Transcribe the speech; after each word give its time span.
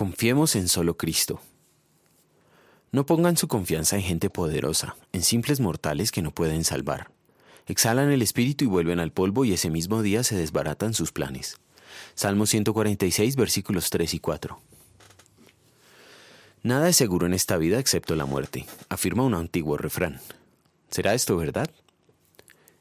Confiemos 0.00 0.56
en 0.56 0.68
solo 0.68 0.96
Cristo. 0.96 1.42
No 2.90 3.04
pongan 3.04 3.36
su 3.36 3.48
confianza 3.48 3.96
en 3.96 4.02
gente 4.02 4.30
poderosa, 4.30 4.96
en 5.12 5.22
simples 5.22 5.60
mortales 5.60 6.10
que 6.10 6.22
no 6.22 6.30
pueden 6.30 6.64
salvar. 6.64 7.10
Exhalan 7.66 8.10
el 8.10 8.22
espíritu 8.22 8.64
y 8.64 8.68
vuelven 8.68 8.98
al 8.98 9.12
polvo 9.12 9.44
y 9.44 9.52
ese 9.52 9.68
mismo 9.68 10.00
día 10.00 10.24
se 10.24 10.36
desbaratan 10.36 10.94
sus 10.94 11.12
planes. 11.12 11.58
Salmo 12.14 12.46
146, 12.46 13.36
versículos 13.36 13.90
3 13.90 14.14
y 14.14 14.20
4. 14.20 14.58
Nada 16.62 16.88
es 16.88 16.96
seguro 16.96 17.26
en 17.26 17.34
esta 17.34 17.58
vida 17.58 17.78
excepto 17.78 18.16
la 18.16 18.24
muerte, 18.24 18.64
afirma 18.88 19.24
un 19.24 19.34
antiguo 19.34 19.76
refrán. 19.76 20.18
¿Será 20.88 21.12
esto 21.12 21.36
verdad? 21.36 21.68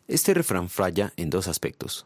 Este 0.07 0.33
refrán 0.33 0.70
falla 0.70 1.11
en 1.17 1.29
dos 1.29 1.49
aspectos. 1.49 2.05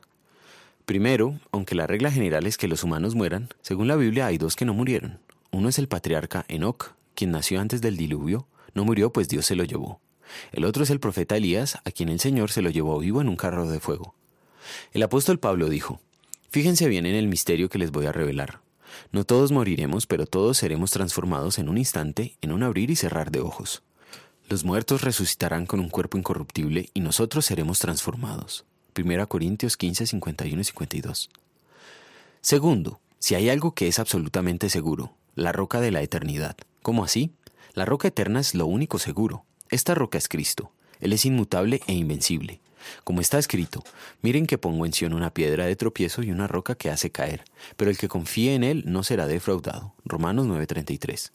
Primero, 0.86 1.40
aunque 1.52 1.76
la 1.76 1.88
regla 1.88 2.12
general 2.12 2.46
es 2.46 2.58
que 2.58 2.68
los 2.68 2.84
humanos 2.84 3.16
mueran, 3.16 3.50
según 3.62 3.88
la 3.88 3.96
Biblia 3.96 4.26
hay 4.26 4.38
dos 4.38 4.56
que 4.56 4.66
no 4.66 4.74
murieron. 4.74 5.20
Uno 5.52 5.70
es 5.70 5.80
el 5.80 5.88
patriarca 5.88 6.44
Enoch, 6.50 6.94
quien 7.16 7.32
nació 7.32 7.62
antes 7.62 7.82
del 7.82 7.96
diluvio, 7.96 8.48
no 8.74 8.84
murió 8.84 9.14
pues 9.14 9.30
Dios 9.30 9.46
se 9.46 9.56
lo 9.56 9.64
llevó. 9.64 10.02
El 10.52 10.66
otro 10.66 10.84
es 10.84 10.90
el 10.90 11.00
profeta 11.00 11.38
Elías, 11.38 11.78
a 11.86 11.92
quien 11.92 12.10
el 12.10 12.20
Señor 12.20 12.52
se 12.52 12.62
lo 12.62 12.70
llevó 12.70 13.00
vivo 13.00 13.22
en 13.22 13.30
un 13.30 13.38
carro 13.38 13.68
de 13.70 13.80
fuego. 13.80 14.16
El 14.92 15.04
apóstol 15.04 15.40
Pablo 15.40 15.70
dijo, 15.70 16.02
Fíjense 16.50 16.88
bien 16.88 17.06
en 17.06 17.16
el 17.16 17.28
misterio 17.28 17.70
que 17.70 17.80
les 17.80 17.92
voy 17.92 18.06
a 18.06 18.12
revelar. 18.12 18.60
No 19.12 19.24
todos 19.24 19.52
moriremos, 19.52 20.06
pero 20.06 20.26
todos 20.26 20.58
seremos 20.58 20.92
transformados 20.92 21.60
en 21.60 21.70
un 21.70 21.78
instante, 21.78 22.38
en 22.42 22.52
un 22.52 22.62
abrir 22.62 22.92
y 22.92 22.96
cerrar 22.96 23.32
de 23.32 23.40
ojos. 23.40 23.84
Los 24.50 24.66
muertos 24.66 25.02
resucitarán 25.02 25.66
con 25.66 25.80
un 25.80 25.90
cuerpo 25.90 26.18
incorruptible 26.18 26.90
y 26.94 27.00
nosotros 27.00 27.46
seremos 27.46 27.80
transformados. 27.80 28.66
1 28.96 29.28
Corintios 29.28 29.78
15, 29.78 30.08
51 30.08 30.62
y 30.62 30.64
52. 30.64 31.30
Segundo, 32.42 33.00
si 33.20 33.36
hay 33.36 33.50
algo 33.50 33.74
que 33.74 33.88
es 33.88 34.00
absolutamente 34.00 34.70
seguro, 34.70 35.16
la 35.36 35.52
roca 35.52 35.80
de 35.82 35.92
la 35.92 36.02
eternidad. 36.02 36.56
¿Cómo 36.82 37.04
así? 37.04 37.32
La 37.74 37.86
roca 37.86 38.08
eterna 38.08 38.40
es 38.40 38.54
lo 38.54 38.66
único 38.66 39.00
seguro. 39.00 39.46
Esta 39.70 39.96
roca 39.96 40.18
es 40.18 40.28
Cristo. 40.28 40.72
Él 41.00 41.14
es 41.14 41.26
inmutable 41.26 41.82
e 41.88 41.94
invencible. 41.94 42.60
Como 43.04 43.22
está 43.22 43.40
escrito, 43.40 43.84
miren 44.22 44.46
que 44.46 44.58
pongo 44.58 44.86
en 44.86 44.94
Sion 44.94 45.14
una 45.14 45.34
piedra 45.34 45.66
de 45.66 45.76
tropiezo 45.76 46.22
y 46.22 46.32
una 46.32 46.48
roca 46.48 46.76
que 46.76 46.90
hace 46.90 47.12
caer, 47.12 47.46
pero 47.78 47.90
el 47.90 47.98
que 47.98 48.10
confíe 48.10 48.56
en 48.56 48.64
él 48.64 48.84
no 48.86 49.04
será 49.04 49.26
defraudado. 49.26 49.94
Romanos 50.06 50.48
9:33. 50.48 51.32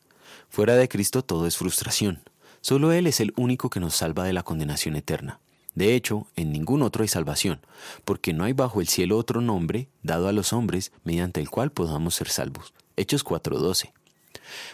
Fuera 0.48 0.76
de 0.76 0.88
Cristo 0.88 1.22
todo 1.22 1.46
es 1.46 1.56
frustración. 1.56 2.22
Solo 2.60 2.92
Él 2.92 3.06
es 3.06 3.20
el 3.20 3.32
único 3.36 3.70
que 3.70 3.80
nos 3.80 3.94
salva 3.94 4.24
de 4.24 4.32
la 4.32 4.42
condenación 4.42 4.96
eterna. 4.96 5.40
De 5.78 5.94
hecho, 5.94 6.26
en 6.34 6.50
ningún 6.50 6.82
otro 6.82 7.02
hay 7.02 7.08
salvación, 7.08 7.60
porque 8.04 8.32
no 8.32 8.42
hay 8.42 8.52
bajo 8.52 8.80
el 8.80 8.88
cielo 8.88 9.16
otro 9.16 9.40
nombre 9.40 9.88
dado 10.02 10.26
a 10.26 10.32
los 10.32 10.52
hombres 10.52 10.90
mediante 11.04 11.40
el 11.40 11.50
cual 11.50 11.70
podamos 11.70 12.16
ser 12.16 12.30
salvos. 12.30 12.74
Hechos 12.96 13.22
4:12. 13.22 13.92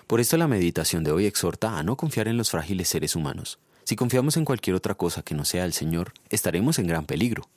Por 0.06 0.20
esto 0.20 0.38
la 0.38 0.48
meditación 0.48 1.05
de 1.05 1.12
hoy 1.12 1.27
exhorta 1.27 1.78
a 1.78 1.82
no 1.82 1.98
confiar 1.98 2.27
en 2.27 2.38
los 2.38 2.50
frágiles 2.50 2.88
seres 2.88 3.16
humanos. 3.16 3.58
Si 3.84 3.97
confiamos 3.97 4.38
en 4.38 4.47
cualquier 4.47 4.77
otra 4.77 4.94
cosa 4.94 5.20
que 5.20 5.34
no 5.34 5.44
sea 5.44 5.66
el 5.66 5.75
Señor, 5.75 6.14
estaremos 6.30 6.78
en 6.78 6.86
gran 6.86 7.05
peligro. 7.05 7.50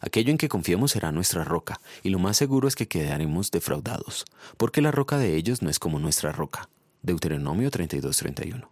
Aquello 0.00 0.30
en 0.30 0.38
que 0.38 0.48
confiemos 0.48 0.92
será 0.92 1.12
nuestra 1.12 1.44
roca, 1.44 1.82
y 2.02 2.08
lo 2.08 2.18
más 2.18 2.38
seguro 2.38 2.68
es 2.68 2.74
que 2.74 2.88
quedaremos 2.88 3.50
defraudados, 3.50 4.24
porque 4.56 4.80
la 4.80 4.92
roca 4.92 5.18
de 5.18 5.36
ellos 5.36 5.60
no 5.60 5.68
es 5.68 5.78
como 5.78 5.98
nuestra 5.98 6.32
roca. 6.32 6.70
Deuteronomio 7.02 7.70
32:31. 7.70 8.70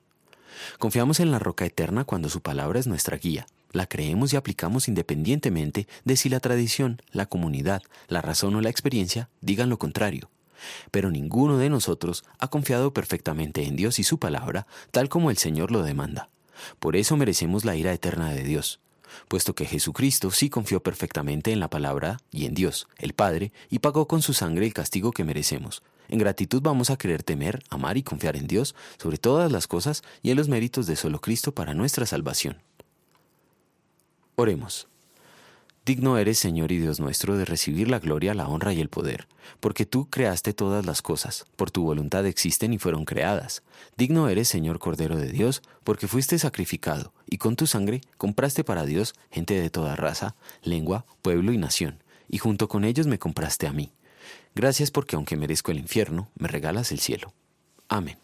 Confiamos 0.79 1.21
en 1.21 1.31
la 1.31 1.39
roca 1.39 1.67
eterna 1.67 2.05
cuando 2.05 2.31
su 2.31 2.41
palabra 2.41 2.81
es 2.81 2.87
nuestra 2.87 3.19
guía. 3.19 3.47
La 3.73 3.87
creemos 3.87 4.33
y 4.33 4.37
aplicamos 4.37 4.89
independientemente 4.89 5.89
de 6.05 6.17
si 6.17 6.29
la 6.29 6.41
tradición, 6.41 7.01
la 7.11 7.27
comunidad, 7.27 7.83
la 8.09 8.21
razón 8.21 8.55
o 8.55 8.61
la 8.61 8.69
experiencia 8.71 9.31
digan 9.41 9.71
lo 9.71 9.79
contrario. 9.79 10.31
Pero 10.91 11.11
ninguno 11.11 11.59
de 11.59 11.71
nosotros 11.71 12.25
ha 12.39 12.49
confiado 12.49 12.93
perfectamente 12.93 13.65
en 13.65 13.77
Dios 13.77 13.99
y 13.99 14.05
su 14.05 14.19
palabra, 14.19 14.67
tal 14.91 15.09
como 15.09 15.31
el 15.31 15.39
Señor 15.39 15.73
lo 15.73 15.83
demanda. 15.83 16.29
Por 16.79 16.97
eso 16.97 17.17
merecemos 17.17 17.65
la 17.65 17.75
ira 17.75 17.93
eterna 17.93 18.31
de 18.31 18.45
Dios, 18.45 18.79
puesto 19.29 19.55
que 19.55 19.67
Jesucristo 19.67 20.31
sí 20.31 20.51
confió 20.51 20.83
perfectamente 20.83 21.53
en 21.53 21.61
la 21.61 21.69
palabra 21.69 22.19
y 22.31 22.47
en 22.47 22.55
Dios, 22.55 22.89
el 22.99 23.15
Padre, 23.15 23.53
y 23.71 23.81
pagó 23.81 24.07
con 24.07 24.23
su 24.23 24.33
sangre 24.35 24.67
el 24.67 24.75
castigo 24.75 25.13
que 25.13 25.25
merecemos. 25.25 25.83
En 26.09 26.19
gratitud 26.19 26.61
vamos 26.61 26.91
a 26.91 26.97
querer 26.97 27.23
temer, 27.23 27.63
amar 27.71 27.97
y 27.97 28.03
confiar 28.03 28.37
en 28.37 28.47
Dios 28.47 28.75
sobre 28.99 29.19
todas 29.19 29.51
las 29.51 29.67
cosas 29.67 30.03
y 30.23 30.31
en 30.31 30.37
los 30.37 30.49
méritos 30.49 30.87
de 30.87 30.97
solo 30.97 31.21
Cristo 31.21 31.53
para 31.55 31.75
nuestra 31.75 32.07
salvación. 32.07 32.59
Oremos. 34.35 34.89
Digno 35.85 36.17
eres, 36.17 36.39
Señor 36.39 36.71
y 36.71 36.79
Dios 36.79 37.01
nuestro, 37.01 37.37
de 37.37 37.45
recibir 37.45 37.91
la 37.91 37.99
gloria, 37.99 38.35
la 38.35 38.47
honra 38.47 38.73
y 38.73 38.81
el 38.81 38.89
poder, 38.89 39.27
porque 39.59 39.85
tú 39.85 40.09
creaste 40.09 40.53
todas 40.53 40.87
las 40.87 41.03
cosas, 41.03 41.45
por 41.57 41.73
tu 41.73 41.83
voluntad 41.83 42.25
existen 42.25 42.73
y 42.73 42.79
fueron 42.79 43.05
creadas. 43.05 43.63
Digno 43.97 44.29
eres, 44.29 44.47
Señor 44.49 44.79
Cordero 44.79 45.17
de 45.17 45.29
Dios, 45.29 45.61
porque 45.83 46.07
fuiste 46.07 46.39
sacrificado, 46.39 47.13
y 47.29 47.39
con 47.39 47.57
tu 47.57 47.67
sangre 47.67 48.01
compraste 48.17 48.63
para 48.63 48.87
Dios 48.87 49.15
gente 49.33 49.61
de 49.61 49.71
toda 49.71 49.97
raza, 49.97 50.37
lengua, 50.63 51.05
pueblo 51.21 51.53
y 51.53 51.59
nación, 51.59 52.03
y 52.29 52.39
junto 52.39 52.69
con 52.69 52.85
ellos 52.85 53.09
me 53.09 53.19
compraste 53.19 53.67
a 53.67 53.73
mí. 53.73 53.93
Gracias 54.55 54.93
porque 54.93 55.17
aunque 55.17 55.37
merezco 55.37 55.73
el 55.73 55.79
infierno, 55.79 56.29
me 56.39 56.47
regalas 56.47 56.93
el 56.93 57.01
cielo. 57.01 57.33
Amén. 57.89 58.22